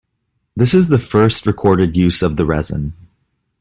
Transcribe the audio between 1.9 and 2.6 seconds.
use of the